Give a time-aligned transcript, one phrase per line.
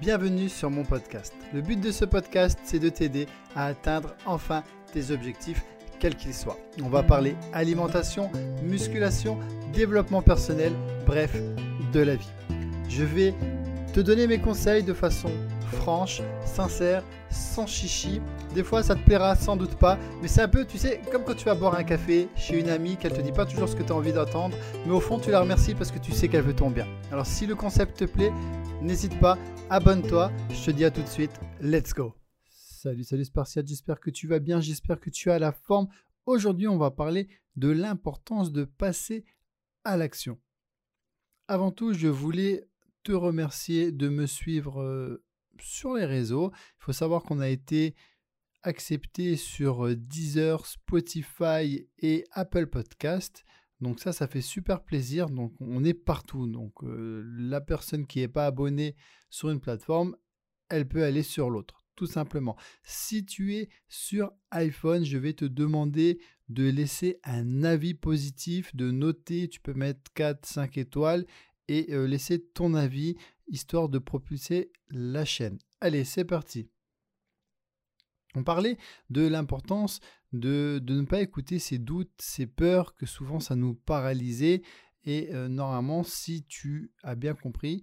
[0.00, 1.34] Bienvenue sur mon podcast.
[1.52, 4.62] Le but de ce podcast, c'est de t'aider à atteindre enfin
[4.94, 5.62] tes objectifs,
[5.98, 6.56] quels qu'ils soient.
[6.82, 8.30] On va parler alimentation,
[8.62, 9.38] musculation,
[9.74, 10.72] développement personnel,
[11.04, 11.36] bref,
[11.92, 12.30] de la vie.
[12.88, 13.34] Je vais
[13.92, 15.28] te donner mes conseils de façon
[15.72, 18.22] franche, sincère, sans chichi.
[18.54, 21.24] Des fois, ça te plaira sans doute pas, mais c'est un peu, tu sais, comme
[21.24, 23.76] quand tu vas boire un café chez une amie, qu'elle te dit pas toujours ce
[23.76, 24.56] que tu as envie d'entendre,
[24.86, 26.86] mais au fond, tu la remercies parce que tu sais qu'elle veut ton bien.
[27.12, 28.32] Alors, si le concept te plaît,
[28.82, 29.38] n'hésite pas,
[29.68, 30.32] abonne-toi.
[30.50, 32.14] Je te dis à tout de suite, let's go.
[32.48, 35.88] Salut, salut Spartiate, j'espère que tu vas bien, j'espère que tu as la forme.
[36.26, 39.24] Aujourd'hui, on va parler de l'importance de passer
[39.84, 40.38] à l'action.
[41.48, 42.68] Avant tout, je voulais
[43.02, 45.22] te remercier de me suivre euh,
[45.60, 46.52] sur les réseaux.
[46.52, 47.94] Il faut savoir qu'on a été
[48.62, 53.44] accepté sur euh, Deezer, Spotify et Apple Podcast.
[53.80, 55.30] Donc ça, ça fait super plaisir.
[55.30, 56.46] Donc on est partout.
[56.46, 58.94] Donc euh, la personne qui n'est pas abonnée
[59.30, 60.16] sur une plateforme,
[60.68, 62.56] elle peut aller sur l'autre, tout simplement.
[62.82, 68.90] Si tu es sur iPhone, je vais te demander de laisser un avis positif, de
[68.90, 69.48] noter.
[69.48, 71.26] Tu peux mettre 4, 5 étoiles
[71.68, 75.58] et euh, laisser ton avis histoire de propulser la chaîne.
[75.80, 76.68] Allez, c'est parti.
[78.34, 78.78] On parlait
[79.10, 80.00] de l'importance
[80.32, 84.62] de, ne pas écouter ses doutes, ses peurs, que souvent ça nous paralysait.
[85.04, 87.82] Et euh, normalement, si tu as bien compris,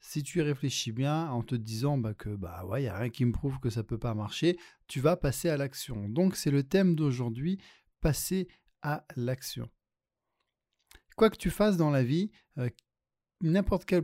[0.00, 3.10] si tu réfléchis bien en te disant bah, que bah ouais, il n'y a rien
[3.10, 6.08] qui me prouve que ça ne peut pas marcher, tu vas passer à l'action.
[6.08, 7.58] Donc c'est le thème d'aujourd'hui,
[8.00, 8.48] passer
[8.82, 9.68] à l'action.
[11.16, 12.70] Quoi que tu fasses dans la vie, euh,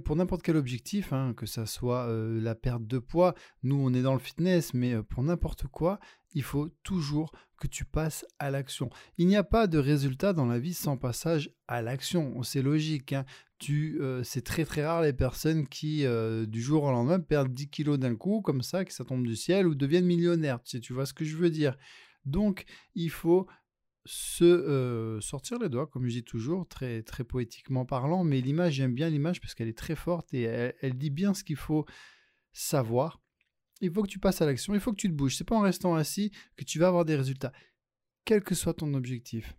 [0.05, 3.93] pour n'importe quel objectif, hein, que ça soit euh, la perte de poids, nous on
[3.93, 5.99] est dans le fitness, mais euh, pour n'importe quoi,
[6.35, 8.91] il faut toujours que tu passes à l'action.
[9.19, 12.43] Il n'y a pas de résultat dans la vie sans passage à l'action.
[12.43, 13.13] C'est logique.
[13.13, 13.25] Hein.
[13.71, 16.05] Euh, c'est très très rare les personnes qui
[16.47, 19.37] du jour au lendemain perdent 10 kilos d'un coup comme ça, que ça tombe du
[19.37, 20.63] ciel ou deviennent millionnaires.
[20.63, 21.77] Tu, tu vois ce que je veux dire.
[22.27, 23.47] Donc il faut
[24.07, 28.75] se euh, sortir les doigts, comme je dis toujours, très, très poétiquement parlant, mais l'image,
[28.75, 31.87] j'aime bien l'image parce qu'elle est très forte et elle, dit bien ce qu'il faut
[32.53, 33.21] savoir.
[33.81, 35.37] Il faut que tu passes à l'action, il faut que tu te bouges.
[35.37, 37.53] C'est pas en restant assis que tu vas avoir des résultats,
[38.25, 39.55] quel que soit ton objectif.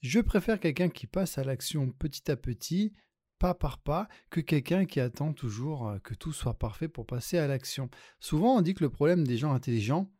[0.00, 2.92] Je préfère quelqu'un qui passe à l'action petit à petit,
[3.38, 7.38] pas par pas, que quelqu'un qui attend toujours euh, que tout soit parfait pour passer
[7.38, 7.88] à l'action.
[8.18, 10.10] Souvent, on dit que le problème des gens intelligents,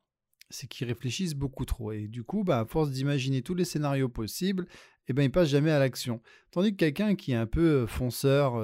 [0.53, 1.93] c'est qu'ils réfléchissent beaucoup trop.
[1.93, 4.67] Et du coup, bah, à force d'imaginer tous les scénarios possibles,
[5.09, 6.21] eh ben, ils passent jamais à l'action.
[6.53, 8.57] Tandis que quelqu'un qui est un peu fonceur,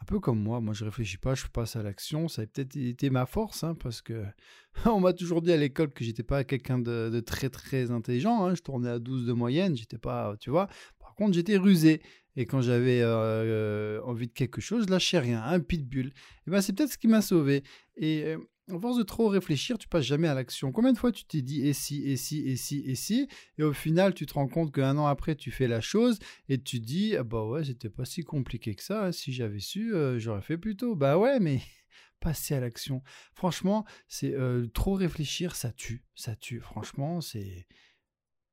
[0.00, 2.76] un peu comme moi, moi je réfléchis pas, je passe à l'action, ça a peut-être
[2.76, 4.24] été ma force, hein, parce que
[4.86, 8.54] on m'a toujours dit à l'école que j'étais pas quelqu'un de, très très intelligent, hein.
[8.54, 10.68] je tournais à 12 de moyenne, j'étais pas, tu vois,
[10.98, 12.02] par contre j'étais rusé.
[12.36, 13.04] Et quand j'avais
[14.04, 16.12] envie de quelque chose, je lâchais rien, un pitbull.
[16.46, 17.64] Et ben c'est peut-être ce qui m'a sauvé.
[17.96, 18.36] Et
[18.72, 20.72] à force de trop réfléchir, tu passes jamais à l'action.
[20.72, 23.62] Combien de fois tu t'es dit et si, et si, et si, et si, et
[23.62, 26.80] au final, tu te rends compte qu'un an après, tu fais la chose et tu
[26.80, 29.12] dis, ah bah ouais, c'était pas si compliqué que ça.
[29.12, 30.94] Si j'avais su, euh, j'aurais fait plus tôt.
[30.94, 31.60] Bah ouais, mais
[32.20, 33.02] passer à l'action.
[33.34, 36.60] Franchement, c'est euh, trop réfléchir, ça tue, ça tue.
[36.60, 37.66] Franchement, c'est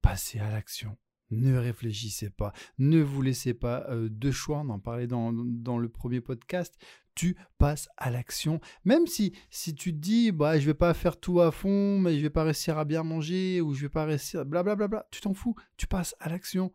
[0.01, 0.97] passer à l'action.
[1.29, 5.78] Ne réfléchissez pas, ne vous laissez pas euh, de choix, on en parlait dans, dans
[5.78, 6.78] le premier podcast,
[7.17, 8.61] tu passes à l'action.
[8.85, 12.16] Même si, si tu te dis, bah, je vais pas faire tout à fond, mais
[12.16, 15.07] je vais pas réussir à bien manger, ou je vais pas réussir, blablabla, bla, bla,
[15.11, 16.72] tu t'en fous, tu passes à l'action.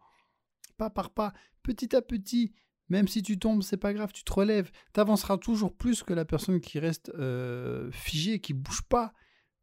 [0.77, 1.33] Pas par pas,
[1.63, 2.53] petit à petit.
[2.89, 4.73] Même si tu tombes, c'est pas grave, tu te relèves.
[4.93, 9.15] Tu avanceras toujours plus que la personne qui reste euh, figée, qui bouge pas.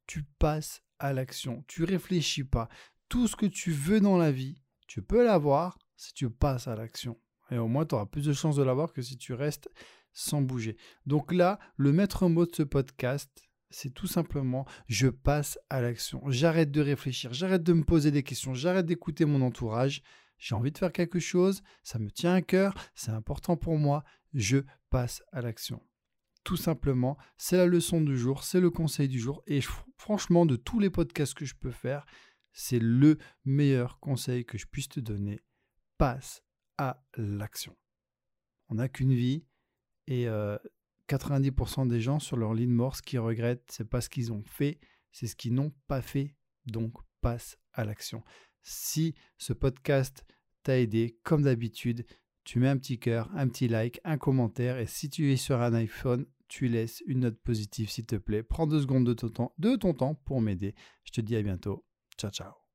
[0.08, 1.64] Tu passes à l'action.
[1.68, 2.70] Tu réfléchis pas.
[3.10, 6.76] Tout ce que tu veux dans la vie, tu peux l'avoir si tu passes à
[6.76, 7.20] l'action.
[7.52, 9.70] Et au moins, tu auras plus de chances de l'avoir que si tu restes
[10.14, 10.78] sans bouger.
[11.06, 13.30] Donc là, le maître mot de ce podcast,
[13.70, 16.22] c'est tout simplement je passe à l'action.
[16.28, 20.02] J'arrête de réfléchir, j'arrête de me poser des questions, j'arrête d'écouter mon entourage.
[20.38, 24.06] J'ai envie de faire quelque chose, ça me tient à cœur, c'est important pour moi,
[24.34, 25.84] je passe à l'action.
[26.46, 29.44] Tout simplement, c'est la leçon du jour, c'est le conseil du jour.
[29.48, 29.60] Et
[29.98, 32.06] franchement, de tous les podcasts que je peux faire,
[32.54, 35.42] c'est le meilleur conseil que je puisse te donner.
[35.98, 36.42] Passe
[36.80, 37.76] à l'action.
[38.70, 39.46] On n'a qu'une vie,
[40.08, 40.28] et
[41.08, 44.80] 90% des gens sur leur ligne morse qui regrettent, c'est pas ce qu'ils ont fait,
[45.12, 46.36] c'est ce qu'ils n'ont pas fait.
[46.66, 48.24] Donc passe à l'action.
[48.62, 50.26] Si ce podcast
[50.64, 52.06] t'a aidé, comme d'habitude,
[52.44, 54.78] tu mets un petit cœur, un petit like, un commentaire.
[54.78, 58.44] Et si tu es sur un iPhone, tu laisses une note positive s'il te plaît.
[58.44, 60.74] Prends deux secondes de ton temps, de ton temps pour m'aider.
[61.04, 61.86] Je te dis à bientôt.
[62.18, 62.69] Ciao, ciao.